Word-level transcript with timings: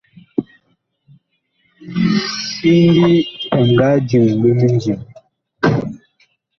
Siŋgi 2.49 3.15
ɛ 3.57 3.59
nga 3.69 3.87
diŋ 4.07 4.25
ɓe 4.41 4.49
mindim. 4.59 4.99